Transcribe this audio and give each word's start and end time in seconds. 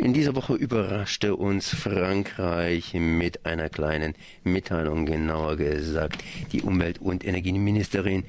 In 0.00 0.12
dieser 0.12 0.36
Woche 0.36 0.54
überraschte 0.54 1.34
uns 1.34 1.70
Frankreich 1.70 2.94
mit 2.94 3.44
einer 3.44 3.68
kleinen 3.68 4.14
Mitteilung, 4.44 5.06
genauer 5.06 5.56
gesagt 5.56 6.22
die 6.52 6.62
Umwelt- 6.62 7.00
und 7.00 7.26
Energieministerin 7.26 8.22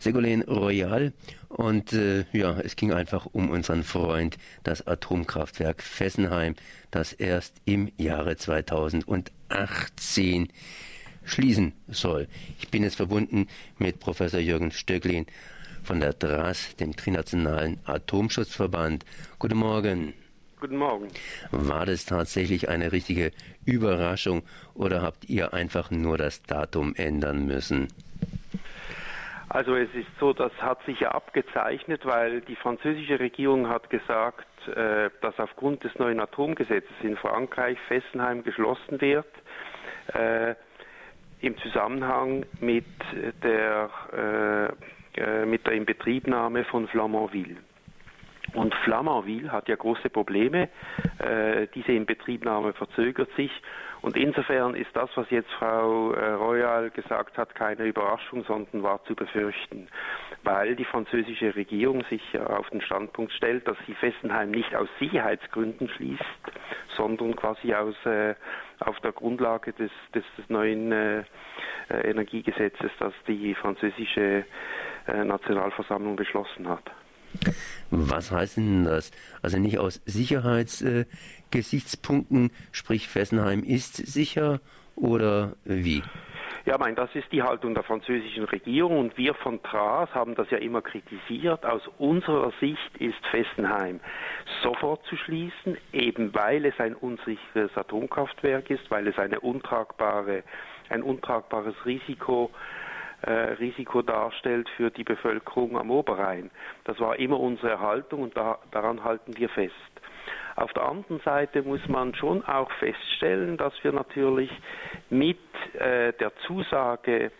Ségolène 0.00 0.46
Royal. 0.46 1.12
Und 1.48 1.92
äh, 1.94 2.26
ja, 2.32 2.60
es 2.60 2.76
ging 2.76 2.92
einfach 2.92 3.26
um 3.26 3.50
unseren 3.50 3.82
Freund, 3.82 4.38
das 4.62 4.86
Atomkraftwerk 4.86 5.82
Fessenheim, 5.82 6.54
das 6.92 7.12
erst 7.12 7.56
im 7.64 7.90
Jahre 7.96 8.36
2018 8.36 10.48
schließen 11.24 11.72
soll. 11.88 12.28
Ich 12.60 12.68
bin 12.68 12.84
jetzt 12.84 12.94
verbunden 12.94 13.48
mit 13.78 13.98
Professor 13.98 14.38
Jürgen 14.38 14.70
Stöcklin 14.70 15.26
von 15.82 15.98
der 15.98 16.12
DRAS, 16.12 16.76
dem 16.76 16.94
Trinationalen 16.94 17.80
Atomschutzverband. 17.84 19.04
Guten 19.40 19.58
Morgen. 19.58 20.14
Guten 20.60 20.76
Morgen. 20.76 21.08
War 21.52 21.86
das 21.86 22.04
tatsächlich 22.04 22.68
eine 22.68 22.92
richtige 22.92 23.32
Überraschung 23.64 24.42
oder 24.74 25.00
habt 25.00 25.30
ihr 25.30 25.54
einfach 25.54 25.90
nur 25.90 26.18
das 26.18 26.42
Datum 26.42 26.94
ändern 26.96 27.46
müssen? 27.46 27.88
Also 29.48 29.74
es 29.74 29.88
ist 29.94 30.06
so, 30.20 30.34
das 30.34 30.52
hat 30.60 30.84
sich 30.84 31.00
ja 31.00 31.12
abgezeichnet, 31.12 32.04
weil 32.04 32.42
die 32.42 32.56
französische 32.56 33.18
Regierung 33.18 33.68
hat 33.68 33.88
gesagt, 33.88 34.46
äh, 34.68 35.08
dass 35.22 35.38
aufgrund 35.38 35.82
des 35.82 35.98
neuen 35.98 36.20
Atomgesetzes 36.20 36.94
in 37.02 37.16
Frankreich 37.16 37.78
Fessenheim 37.88 38.44
geschlossen 38.44 39.00
wird, 39.00 39.26
äh, 40.12 40.54
im 41.40 41.56
Zusammenhang 41.58 42.44
mit 42.60 42.84
der, 43.42 43.90
äh, 45.16 45.46
mit 45.46 45.66
der 45.66 45.72
Inbetriebnahme 45.72 46.64
von 46.64 46.86
Flamanville. 46.86 47.56
Und 48.54 48.74
Flamanville 48.84 49.52
hat 49.52 49.68
ja 49.68 49.76
große 49.76 50.10
Probleme. 50.10 50.68
Äh, 51.18 51.68
diese 51.74 51.92
Inbetriebnahme 51.92 52.72
verzögert 52.72 53.30
sich. 53.36 53.50
Und 54.02 54.16
insofern 54.16 54.74
ist 54.74 54.94
das, 54.94 55.10
was 55.14 55.28
jetzt 55.30 55.50
Frau 55.52 56.12
äh, 56.12 56.32
Royal 56.32 56.90
gesagt 56.90 57.36
hat, 57.36 57.54
keine 57.54 57.84
Überraschung, 57.84 58.44
sondern 58.44 58.82
war 58.82 59.04
zu 59.04 59.14
befürchten, 59.14 59.88
weil 60.42 60.74
die 60.74 60.86
französische 60.86 61.54
Regierung 61.54 62.02
sich 62.08 62.22
ja 62.32 62.46
auf 62.46 62.68
den 62.70 62.80
Standpunkt 62.80 63.32
stellt, 63.32 63.68
dass 63.68 63.76
sie 63.86 63.94
Fessenheim 63.94 64.50
nicht 64.50 64.74
aus 64.74 64.88
Sicherheitsgründen 64.98 65.88
schließt, 65.88 66.24
sondern 66.96 67.36
quasi 67.36 67.74
aus, 67.74 67.94
äh, 68.06 68.34
auf 68.80 68.98
der 69.00 69.12
Grundlage 69.12 69.74
des, 69.74 69.90
des, 70.14 70.24
des 70.38 70.48
neuen 70.48 70.92
äh, 70.92 71.18
äh 71.90 72.10
Energiegesetzes, 72.10 72.90
das 72.98 73.12
die 73.26 73.54
französische 73.54 74.46
äh, 75.06 75.24
Nationalversammlung 75.24 76.16
beschlossen 76.16 76.68
hat. 76.68 76.90
Was 77.90 78.30
heißt 78.30 78.58
denn 78.58 78.84
das? 78.84 79.10
Also 79.42 79.58
nicht 79.58 79.78
aus 79.78 80.00
Sicherheitsgesichtspunkten, 80.06 82.46
äh, 82.46 82.50
sprich 82.72 83.08
Fessenheim 83.08 83.64
ist 83.64 83.96
sicher 83.96 84.60
oder 84.96 85.54
wie? 85.64 86.02
Ja, 86.66 86.76
mein, 86.78 86.94
das 86.94 87.08
ist 87.14 87.32
die 87.32 87.42
Haltung 87.42 87.72
der 87.74 87.84
französischen 87.84 88.44
Regierung 88.44 88.98
und 88.98 89.16
wir 89.16 89.32
von 89.34 89.62
TRAS 89.62 90.14
haben 90.14 90.34
das 90.34 90.50
ja 90.50 90.58
immer 90.58 90.82
kritisiert. 90.82 91.64
Aus 91.64 91.80
unserer 91.98 92.52
Sicht 92.60 92.98
ist 92.98 93.16
Fessenheim 93.30 94.00
sofort 94.62 95.02
zu 95.06 95.16
schließen, 95.16 95.78
eben 95.92 96.34
weil 96.34 96.66
es 96.66 96.78
ein 96.78 96.94
unsicheres 96.94 97.74
Atomkraftwerk 97.74 98.68
ist, 98.68 98.90
weil 98.90 99.08
es 99.08 99.18
eine 99.18 99.40
untragbare, 99.40 100.42
ein 100.90 101.02
untragbares 101.02 101.74
Risiko 101.86 102.50
äh, 102.52 102.89
Risiko 103.28 104.02
darstellt 104.02 104.68
für 104.76 104.90
die 104.90 105.04
Bevölkerung 105.04 105.78
am 105.78 105.90
Oberrhein. 105.90 106.50
Das 106.84 106.98
war 107.00 107.18
immer 107.18 107.38
unsere 107.38 107.80
Haltung 107.80 108.22
und 108.22 108.36
da, 108.36 108.58
daran 108.70 109.04
halten 109.04 109.36
wir 109.36 109.48
fest. 109.50 109.74
Auf 110.56 110.72
der 110.72 110.84
anderen 110.84 111.20
Seite 111.20 111.62
muss 111.62 111.86
man 111.88 112.14
schon 112.14 112.44
auch 112.44 112.70
feststellen, 112.72 113.56
dass 113.56 113.72
wir 113.82 113.92
natürlich 113.92 114.50
mit 115.08 115.38
äh, 115.74 116.12
der 116.14 116.32
Zusage 116.46 117.30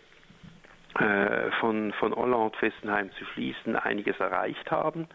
äh, 0.99 1.51
von, 1.59 1.93
von 1.93 2.15
Hollande 2.15 2.57
Fessenheim 2.57 3.11
zu 3.13 3.25
schließen 3.25 3.75
einiges 3.75 4.19
erreicht 4.19 4.71
haben. 4.71 5.07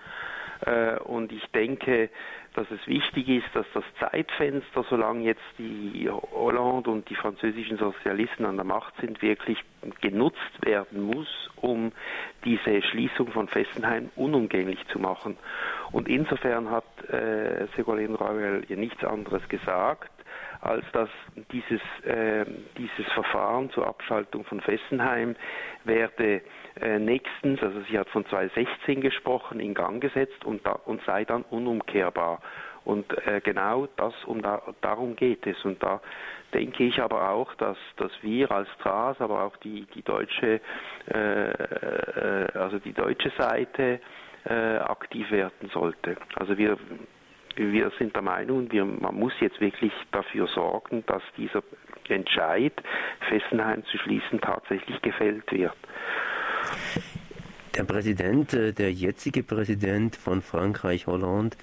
Äh, 0.65 0.99
und 1.01 1.33
ich 1.33 1.45
denke, 1.53 2.11
dass 2.55 2.71
es 2.71 2.87
wichtig 2.87 3.29
ist, 3.29 3.47
dass 3.55 3.67
das 3.75 3.85
Zeitfenster, 4.01 4.85
solange 4.89 5.25
jetzt 5.25 5.43
die 5.59 6.09
Hollande 6.11 6.91
und 6.91 7.09
die 7.11 7.15
französischen 7.15 7.77
Sozialisten 7.77 8.47
an 8.47 8.57
der 8.57 8.65
Macht 8.65 8.95
sind, 9.01 9.21
wirklich 9.21 9.59
genutzt 10.01 10.65
werden 10.65 11.03
muss, 11.03 11.51
um 11.57 11.93
diese 12.45 12.83
Schließung 12.83 13.29
von 13.29 13.49
Fessenheim 13.49 14.11
unumgänglich 14.17 14.79
zu 14.89 14.99
machen. 14.99 15.37
Und 15.93 16.09
insofern 16.09 16.71
hat 16.71 16.85
äh, 17.11 17.67
Ségolène 17.77 18.17
Royal 18.17 18.63
ja 18.69 18.77
nichts 18.77 19.05
anderes 19.05 19.47
gesagt, 19.49 20.11
als 20.67 20.85
dass 20.93 21.09
dieses, 21.53 21.81
äh, 22.05 22.45
dieses 22.77 23.11
Verfahren 23.13 23.71
zur 23.71 23.87
Abschaltung 23.87 24.45
von 24.45 24.61
Fessenheim 24.61 25.37
werde 25.85 26.43
äh, 26.81 26.99
nächstens, 26.99 27.63
also 27.63 27.81
sie 27.89 27.99
hat 27.99 28.09
von 28.11 28.27
2016 28.27 29.01
gesprochen, 29.01 29.61
in 29.61 29.75
Gang 29.75 30.01
gesetzt 30.01 30.45
und, 30.45 30.67
da, 30.67 30.73
und 30.73 31.01
sei 31.05 31.25
dann 31.25 31.43
unumkehrbar. 31.43 32.41
Und 32.85 33.13
äh, 33.27 33.41
genau 33.41 33.89
das 33.97 34.15
um 34.27 34.43
da, 34.43 34.63
darum 34.81 35.17
geht 35.17 35.45
es. 35.47 35.65
Und 35.65 35.83
da 35.83 36.01
denke 36.55 36.85
ich 36.85 37.01
aber 37.03 37.31
auch, 37.31 37.53
dass, 37.57 37.77
dass 37.97 38.13
wir 38.23 38.51
als 38.53 38.69
TRAS, 38.81 39.21
aber 39.21 39.43
auch 39.43 39.57
die, 39.57 39.87
die 39.95 40.03
deutsche, 40.03 40.61
äh, 41.13 41.51
äh, 41.51 42.47
also 42.55 42.79
die 42.79 42.93
deutsche 42.93 43.31
Seite 43.37 44.01
äh, 44.45 44.77
aktiv 44.79 45.31
werden 45.33 45.69
sollte. 45.73 46.17
Also 46.37 46.57
wir 46.57 46.79
wir 47.57 47.91
sind 47.99 48.15
der 48.15 48.23
Meinung, 48.23 48.71
wir, 48.71 48.85
man 48.85 49.15
muss 49.15 49.33
jetzt 49.41 49.61
wirklich 49.61 49.93
dafür 50.13 50.47
sorgen, 50.49 51.05
dass 51.07 51.23
dieser 51.37 51.63
Entscheid, 52.09 52.73
Fessenheim 53.29 53.85
zu 53.87 53.99
schließen, 53.99 54.41
tatsächlich 54.41 55.01
gefällt 55.03 55.51
wird. 55.51 55.75
Der 57.77 57.85
Präsident, 57.85 58.55
äh, 58.55 58.73
der 58.73 58.91
jetzige 58.91 59.43
Präsident 59.43 60.17
von 60.17 60.41
Frankreich, 60.41 61.07
Hollande, 61.07 61.57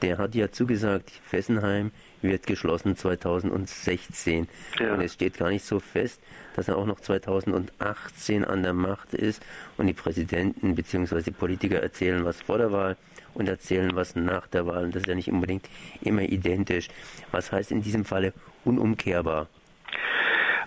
der 0.00 0.16
hat 0.16 0.34
ja 0.34 0.50
zugesagt, 0.50 1.10
Fessenheim 1.10 1.90
wird 2.22 2.46
geschlossen 2.46 2.96
2016. 2.96 4.48
Ja. 4.78 4.94
Und 4.94 5.02
es 5.02 5.14
steht 5.14 5.36
gar 5.36 5.50
nicht 5.50 5.64
so 5.64 5.78
fest, 5.78 6.22
dass 6.56 6.68
er 6.68 6.78
auch 6.78 6.86
noch 6.86 7.00
2018 7.00 8.44
an 8.44 8.62
der 8.62 8.72
Macht 8.72 9.12
ist 9.12 9.44
und 9.76 9.88
die 9.88 9.92
Präsidenten 9.92 10.74
bzw. 10.74 11.32
Politiker 11.32 11.82
erzählen 11.82 12.24
was 12.24 12.40
vor 12.40 12.56
der 12.56 12.72
Wahl 12.72 12.96
und 13.38 13.48
erzählen 13.48 13.90
was 13.94 14.16
nach 14.16 14.46
der 14.48 14.66
Wahl. 14.66 14.84
Und 14.84 14.94
das 14.94 15.02
ist 15.02 15.08
ja 15.08 15.14
nicht 15.14 15.30
unbedingt 15.30 15.68
immer 16.02 16.22
identisch. 16.22 16.88
Was 17.30 17.52
heißt 17.52 17.70
in 17.70 17.82
diesem 17.82 18.04
Falle 18.04 18.32
unumkehrbar? 18.64 19.46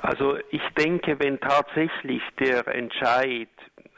Also 0.02 0.38
ich 0.50 0.64
denke, 0.78 1.20
wenn 1.20 1.40
tatsächlich 1.40 2.24
der 2.40 2.68
Entscheid 2.68 3.50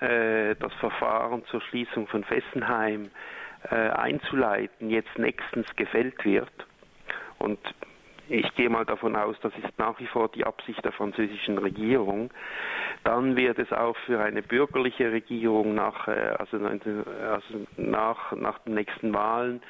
äh, 0.02 0.56
das 0.60 0.74
Verfahren 0.80 1.44
zur 1.46 1.62
Schließung 1.62 2.08
von 2.08 2.26
Fessenheim 2.26 3.10
äh, 3.70 3.76
einzuleiten, 3.76 4.90
jetzt 4.90 5.18
nächstens 5.18 5.68
gefällt 5.78 6.26
wird. 6.26 6.52
Und 7.40 7.60
ich 8.30 8.54
gehe 8.56 8.70
mal 8.70 8.86
davon 8.86 9.16
aus, 9.16 9.36
das 9.42 9.54
ist 9.64 9.78
nach 9.78 10.00
wie 10.00 10.08
vor 10.08 10.30
die 10.30 10.46
Absicht 10.46 10.84
der 10.84 10.92
französischen 10.92 11.58
Regierung. 11.58 12.32
Dann 13.04 13.36
wird 13.36 13.60
es 13.60 13.72
auch 13.72 13.98
für 14.06 14.22
eine 14.22 14.42
bürgerliche 14.42 15.12
Regierung 15.12 15.76
nach, 15.76 16.08
äh, 16.08 16.36
also, 16.40 16.58
also 16.58 17.68
nach, 17.78 18.32
nach 18.34 18.60
den 18.60 18.76
nächsten 18.76 19.14
Wahlen 19.14 19.62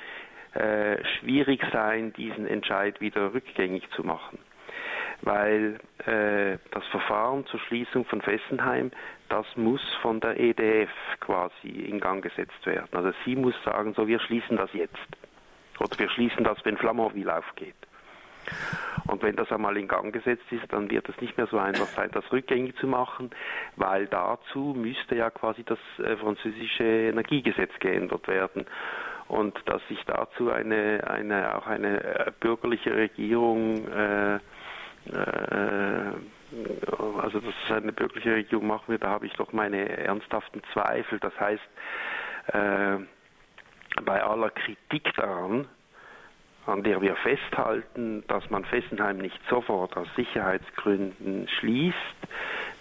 äh, 0.53 1.03
schwierig 1.19 1.61
sein, 1.71 2.13
diesen 2.13 2.47
Entscheid 2.47 3.01
wieder 3.01 3.33
rückgängig 3.33 3.89
zu 3.91 4.03
machen 4.03 4.37
weil 5.23 5.79
äh, 6.05 6.57
das 6.71 6.85
Verfahren 6.87 7.45
zur 7.45 7.59
Schließung 7.61 8.05
von 8.05 8.21
Fessenheim, 8.21 8.91
das 9.29 9.45
muss 9.55 9.81
von 10.01 10.19
der 10.19 10.39
EDF 10.39 10.89
quasi 11.21 11.69
in 11.69 11.99
Gang 11.99 12.21
gesetzt 12.21 12.65
werden. 12.65 12.89
Also 12.91 13.13
sie 13.23 13.35
muss 13.35 13.55
sagen, 13.63 13.93
so 13.93 14.07
wir 14.07 14.19
schließen 14.19 14.57
das 14.57 14.71
jetzt. 14.73 14.97
Oder 15.79 15.97
wir 15.97 16.09
schließen 16.09 16.43
das, 16.43 16.57
wenn 16.65 16.77
Flamanville 16.77 17.35
aufgeht. 17.35 17.75
Und 19.05 19.21
wenn 19.21 19.35
das 19.35 19.51
einmal 19.51 19.77
in 19.77 19.87
Gang 19.87 20.13
gesetzt 20.13 20.45
ist, 20.51 20.63
dann 20.71 20.89
wird 20.89 21.07
es 21.09 21.19
nicht 21.19 21.37
mehr 21.37 21.47
so 21.47 21.57
einfach 21.57 21.87
sein, 21.87 22.09
das 22.13 22.23
rückgängig 22.31 22.75
zu 22.77 22.87
machen, 22.87 23.31
weil 23.75 24.07
dazu 24.07 24.73
müsste 24.77 25.15
ja 25.15 25.29
quasi 25.29 25.63
das 25.63 25.79
äh, 25.99 26.15
französische 26.17 26.83
Energiegesetz 26.83 27.71
geändert 27.79 28.27
werden. 28.27 28.65
Und 29.27 29.57
dass 29.65 29.85
sich 29.87 30.01
dazu 30.05 30.51
eine, 30.51 31.03
eine 31.07 31.55
auch 31.55 31.67
eine 31.67 32.03
äh, 32.03 32.31
bürgerliche 32.39 32.95
Regierung 32.95 33.87
äh, 33.87 34.35
äh, 34.35 34.39
also 37.21 37.39
dass 37.39 37.53
es 37.65 37.71
eine 37.71 37.91
bürgerliche 37.91 38.35
Regierung 38.35 38.67
machen 38.67 38.87
wird, 38.87 39.03
da 39.03 39.09
habe 39.09 39.25
ich 39.25 39.33
doch 39.33 39.53
meine 39.53 39.89
ernsthaften 39.89 40.61
Zweifel. 40.71 41.19
Das 41.19 41.37
heißt, 41.39 41.63
äh, 42.47 42.97
bei 44.03 44.23
aller 44.23 44.49
Kritik 44.51 45.13
daran, 45.15 45.67
an 46.65 46.83
der 46.83 47.01
wir 47.01 47.15
festhalten, 47.15 48.23
dass 48.27 48.49
man 48.49 48.65
Fessenheim 48.65 49.17
nicht 49.17 49.39
sofort 49.49 49.97
aus 49.97 50.07
Sicherheitsgründen 50.15 51.47
schließt, 51.59 51.97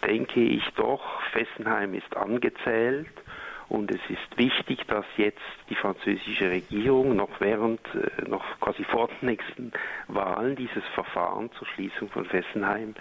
denke 0.06 0.40
ich 0.40 0.64
doch, 0.76 1.22
Fessenheim 1.32 1.94
ist 1.94 2.16
angezählt 2.16 3.08
und 3.68 3.90
es 3.90 4.00
ist 4.08 4.36
wichtig, 4.36 4.86
dass 4.86 5.06
jetzt 5.16 5.40
die 5.70 5.74
französische 5.74 6.50
Regierung 6.50 7.16
noch 7.16 7.40
während, 7.40 7.80
äh, 7.94 8.28
noch 8.28 8.44
quasi 8.60 8.84
vor 8.84 9.08
den 9.08 9.30
nächsten 9.30 9.72
Wahlen 10.08 10.56
dieses 10.56 10.84
Verfahren 10.94 11.50
zur 11.52 11.66
Schließung 11.68 12.10
von 12.10 12.26
Fessenheim 12.26 12.94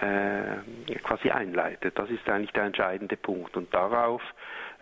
äh, 0.00 0.94
quasi 1.02 1.30
einleitet. 1.30 1.98
Das 1.98 2.10
ist 2.10 2.28
eigentlich 2.28 2.52
der 2.52 2.64
entscheidende 2.64 3.16
Punkt. 3.16 3.56
Und 3.56 3.72
darauf, 3.72 4.22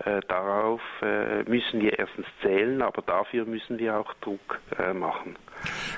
äh, 0.05 0.23
darauf 0.29 0.81
äh, 1.03 1.43
müssen 1.43 1.81
wir 1.83 1.99
erstens 1.99 2.27
zählen, 2.41 2.81
aber 2.81 3.03
dafür 3.03 3.45
müssen 3.45 3.79
wir 3.79 3.99
auch 3.99 4.15
Druck 4.23 4.59
äh, 4.79 4.95
machen. 4.95 5.37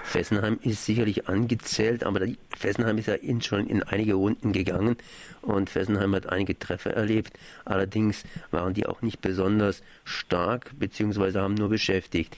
Fessenheim 0.03 0.59
ist 0.63 0.85
sicherlich 0.85 1.29
angezählt, 1.29 2.03
aber 2.03 2.27
Fessenheim 2.57 2.99
ist 2.99 3.07
ja 3.07 3.15
in, 3.15 3.41
schon 3.43 3.69
in 3.69 3.85
einige 3.85 4.15
Runden 4.15 4.53
gegangen 4.53 4.97
und 5.41 5.71
Fessenheim 5.71 6.17
hat 6.17 6.29
einige 6.29 6.59
Treffer 6.59 6.95
erlebt. 6.95 7.39
Allerdings 7.65 8.25
waren 8.51 8.75
die 8.75 8.87
auch 8.87 9.03
nicht 9.03 9.21
besonders 9.21 9.85
stark 10.05 10.73
beziehungsweise 10.81 11.41
haben 11.41 11.55
nur 11.55 11.69
beschäftigt. 11.69 12.37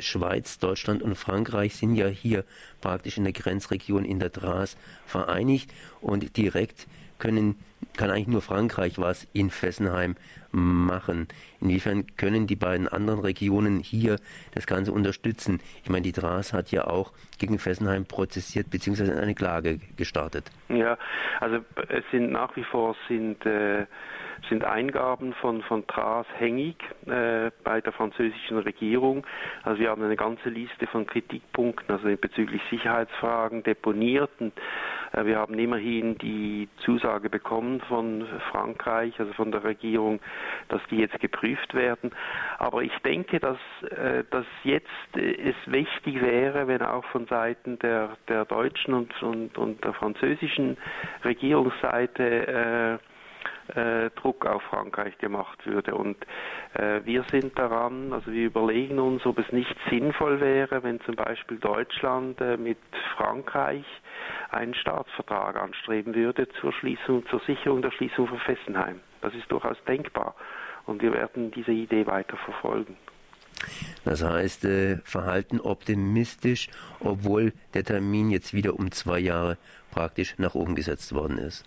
Schweiz, 0.00 0.58
Deutschland 0.58 1.02
und 1.02 1.14
Frankreich 1.14 1.76
sind 1.76 1.94
ja 1.94 2.08
hier 2.08 2.44
praktisch 2.82 3.16
in 3.16 3.24
der 3.24 3.32
Grenzregion 3.32 4.04
in 4.04 4.18
der 4.18 4.28
Dras 4.28 4.76
vereinigt 5.06 5.72
und 6.02 6.36
direkt 6.36 6.86
können, 7.20 7.56
kann 7.96 8.10
eigentlich 8.10 8.26
nur 8.26 8.42
Frankreich 8.42 8.98
was 8.98 9.28
in 9.32 9.50
Fessenheim 9.50 10.16
machen. 10.52 11.28
Inwiefern 11.60 12.06
können 12.16 12.46
die 12.46 12.56
beiden 12.56 12.88
anderen 12.88 13.20
Regionen 13.20 13.78
hier 13.78 14.16
das 14.52 14.66
Ganze 14.66 14.92
unterstützen? 14.92 15.60
Ich 15.84 15.90
meine, 15.90 16.02
die 16.02 16.12
Dras 16.12 16.52
hat 16.52 16.72
ja 16.72 16.86
auch 16.88 17.12
gegen 17.38 17.58
Fessenheim 17.58 18.04
prozessiert 18.04 18.68
bzw. 18.70 19.12
eine 19.12 19.34
Klage 19.34 19.78
gestartet. 19.96 20.50
Ja, 20.68 20.98
also 21.38 21.58
es 21.88 22.04
sind 22.10 22.32
nach 22.32 22.56
wie 22.56 22.64
vor 22.64 22.96
sind 23.08 23.44
äh, 23.46 23.86
sind 24.48 24.64
Eingaben 24.64 25.32
von, 25.34 25.62
von 25.62 25.86
TRAS 25.86 26.26
hängig 26.38 26.76
äh, 27.06 27.50
bei 27.64 27.80
der 27.80 27.92
französischen 27.92 28.58
Regierung. 28.58 29.26
Also 29.62 29.80
wir 29.80 29.90
haben 29.90 30.02
eine 30.02 30.16
ganze 30.16 30.48
Liste 30.48 30.86
von 30.86 31.06
Kritikpunkten, 31.06 31.94
also 31.94 32.08
bezüglich 32.16 32.62
Sicherheitsfragen 32.70 33.62
deponiert. 33.62 34.30
Und, 34.38 34.52
äh, 35.12 35.24
wir 35.24 35.38
haben 35.38 35.58
immerhin 35.58 36.18
die 36.18 36.68
Zusage 36.84 37.28
bekommen 37.30 37.80
von 37.88 38.26
Frankreich, 38.50 39.18
also 39.18 39.32
von 39.34 39.52
der 39.52 39.64
Regierung, 39.64 40.20
dass 40.68 40.80
die 40.90 40.96
jetzt 40.96 41.18
geprüft 41.20 41.74
werden. 41.74 42.10
Aber 42.58 42.82
ich 42.82 42.96
denke, 43.04 43.40
dass, 43.40 43.58
äh, 43.90 44.24
dass 44.30 44.46
jetzt 44.64 44.88
es 45.14 45.56
wichtig 45.66 46.20
wäre, 46.20 46.66
wenn 46.66 46.82
auch 46.82 47.04
von 47.06 47.26
Seiten 47.26 47.78
der, 47.80 48.16
der 48.28 48.44
deutschen 48.44 48.94
und, 48.94 49.22
und, 49.22 49.58
und 49.58 49.84
der 49.84 49.92
französischen 49.92 50.76
Regierungsseite 51.24 53.00
äh, 53.76 54.10
Druck 54.10 54.46
auf 54.46 54.62
Frankreich 54.64 55.16
gemacht 55.18 55.66
würde. 55.66 55.94
Und 55.94 56.16
äh, 56.74 57.00
wir 57.04 57.24
sind 57.30 57.58
daran, 57.58 58.12
also 58.12 58.30
wir 58.32 58.46
überlegen 58.46 58.98
uns, 58.98 59.24
ob 59.26 59.38
es 59.38 59.50
nicht 59.52 59.74
sinnvoll 59.88 60.40
wäre, 60.40 60.82
wenn 60.82 61.00
zum 61.02 61.16
Beispiel 61.16 61.58
Deutschland 61.58 62.40
äh, 62.40 62.56
mit 62.56 62.78
Frankreich 63.16 63.84
einen 64.50 64.74
Staatsvertrag 64.74 65.56
anstreben 65.56 66.14
würde 66.14 66.48
zur 66.60 66.72
Schließung, 66.72 67.26
zur 67.28 67.40
Sicherung 67.46 67.82
der 67.82 67.90
Schließung 67.90 68.28
von 68.28 68.38
Fessenheim. 68.38 69.00
Das 69.20 69.34
ist 69.34 69.50
durchaus 69.50 69.76
denkbar. 69.86 70.34
Und 70.86 71.02
wir 71.02 71.12
werden 71.12 71.50
diese 71.50 71.72
Idee 71.72 72.06
weiter 72.06 72.36
verfolgen. 72.36 72.96
Das 74.04 74.24
heißt, 74.24 74.64
äh, 74.64 74.96
Verhalten 75.04 75.60
optimistisch, 75.60 76.68
obwohl 77.00 77.52
der 77.74 77.84
Termin 77.84 78.30
jetzt 78.30 78.54
wieder 78.54 78.78
um 78.78 78.90
zwei 78.90 79.18
Jahre 79.18 79.58
praktisch 79.90 80.34
nach 80.38 80.54
oben 80.54 80.74
gesetzt 80.74 81.14
worden 81.14 81.38
ist. 81.38 81.64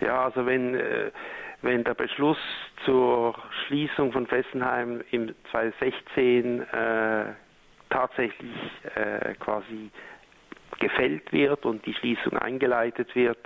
Ja, 0.00 0.24
also 0.24 0.46
wenn, 0.46 0.74
äh, 0.74 1.10
wenn 1.62 1.84
der 1.84 1.94
Beschluss 1.94 2.38
zur 2.84 3.34
Schließung 3.66 4.12
von 4.12 4.26
Fessenheim 4.26 5.02
im 5.10 5.34
2016 5.50 6.60
äh, 6.60 7.24
tatsächlich 7.90 8.56
äh, 8.94 9.34
quasi 9.34 9.90
gefällt 10.78 11.32
wird 11.32 11.66
und 11.66 11.84
die 11.84 11.94
Schließung 11.94 12.38
eingeleitet 12.38 13.14
wird, 13.14 13.38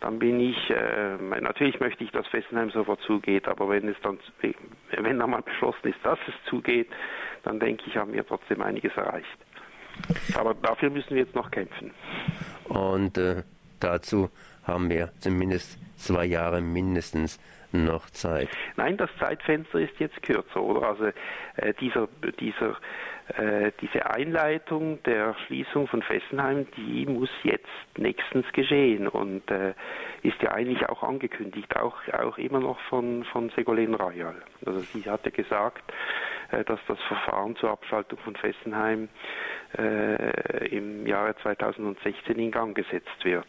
dann 0.00 0.18
bin 0.18 0.40
ich, 0.40 0.70
äh, 0.70 1.16
natürlich 1.40 1.78
möchte 1.78 2.02
ich, 2.02 2.10
dass 2.10 2.26
Fessenheim 2.28 2.70
sofort 2.70 3.00
zugeht, 3.02 3.46
aber 3.46 3.68
wenn 3.68 3.86
es 3.88 3.96
dann, 4.02 4.18
wenn 4.90 5.18
dann 5.18 5.30
mal 5.30 5.42
beschlossen 5.42 5.88
ist, 5.88 5.98
dass 6.02 6.18
es 6.26 6.34
zugeht, 6.50 6.88
dann 7.44 7.60
denke 7.60 7.84
ich, 7.86 7.96
haben 7.96 8.12
wir 8.12 8.26
trotzdem 8.26 8.62
einiges 8.62 8.96
erreicht. 8.96 9.38
Aber 10.34 10.54
dafür 10.54 10.90
müssen 10.90 11.10
wir 11.10 11.22
jetzt 11.22 11.34
noch 11.34 11.50
kämpfen. 11.50 11.92
Und 12.64 13.16
äh, 13.18 13.42
dazu 13.78 14.30
haben 14.64 14.90
wir 14.90 15.10
zumindest 15.18 15.78
zwei 15.96 16.24
Jahre 16.24 16.60
mindestens 16.60 17.38
noch 17.72 18.10
Zeit. 18.10 18.48
Nein, 18.76 18.96
das 18.96 19.10
Zeitfenster 19.18 19.78
ist 19.80 19.98
jetzt 19.98 20.22
kürzer, 20.22 20.62
oder? 20.62 20.88
Also 20.88 21.06
äh, 21.56 21.72
dieser, 21.80 22.08
dieser, 22.38 22.76
äh, 23.36 23.72
diese 23.80 24.10
Einleitung 24.10 25.02
der 25.04 25.34
Schließung 25.46 25.86
von 25.88 26.02
Fessenheim, 26.02 26.66
die 26.76 27.06
muss 27.06 27.30
jetzt 27.44 27.66
nächstens 27.96 28.44
geschehen 28.52 29.08
und 29.08 29.50
äh, 29.50 29.74
ist 30.22 30.40
ja 30.42 30.52
eigentlich 30.52 30.86
auch 30.88 31.02
angekündigt, 31.02 31.74
auch, 31.76 31.96
auch 32.12 32.36
immer 32.36 32.60
noch 32.60 32.78
von, 32.88 33.24
von 33.24 33.50
Ségolène 33.50 33.96
Royal. 33.96 34.34
Also 34.66 34.80
sie 34.80 35.08
hat 35.08 35.24
ja 35.24 35.30
gesagt, 35.30 35.92
äh, 36.50 36.64
dass 36.64 36.80
das 36.86 37.00
Verfahren 37.08 37.56
zur 37.56 37.70
Abschaltung 37.70 38.18
von 38.18 38.36
Fessenheim 38.36 39.08
äh, 39.78 40.66
im 40.68 41.06
Jahre 41.06 41.34
2016 41.42 42.38
in 42.38 42.50
Gang 42.50 42.74
gesetzt 42.74 43.24
wird. 43.24 43.46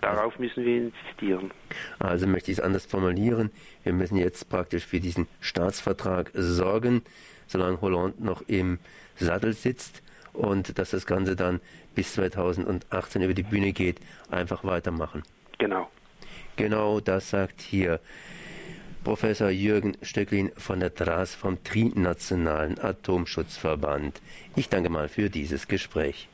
Darauf 0.00 0.38
müssen 0.38 0.64
wir 0.64 0.76
insistieren. 0.76 1.50
Also 1.98 2.26
möchte 2.26 2.50
ich 2.50 2.58
es 2.58 2.64
anders 2.64 2.86
formulieren. 2.86 3.50
Wir 3.82 3.92
müssen 3.92 4.16
jetzt 4.16 4.48
praktisch 4.48 4.86
für 4.86 5.00
diesen 5.00 5.26
Staatsvertrag 5.40 6.30
sorgen, 6.34 7.02
solange 7.46 7.80
Hollande 7.80 8.22
noch 8.22 8.42
im 8.46 8.78
Sattel 9.16 9.52
sitzt 9.52 10.02
und 10.32 10.78
dass 10.78 10.90
das 10.90 11.06
Ganze 11.06 11.36
dann 11.36 11.60
bis 11.94 12.14
2018 12.14 13.22
über 13.22 13.34
die 13.34 13.42
Bühne 13.42 13.72
geht, 13.72 14.00
einfach 14.30 14.64
weitermachen. 14.64 15.22
Genau. 15.58 15.90
Genau 16.56 17.00
das 17.00 17.30
sagt 17.30 17.60
hier 17.60 18.00
Professor 19.02 19.48
Jürgen 19.48 19.96
Stöcklin 20.02 20.52
von 20.58 20.80
der 20.80 20.90
DRAS 20.90 21.34
vom 21.34 21.62
Trinationalen 21.64 22.78
Atomschutzverband. 22.78 24.20
Ich 24.56 24.68
danke 24.68 24.90
mal 24.90 25.08
für 25.08 25.30
dieses 25.30 25.68
Gespräch. 25.68 26.28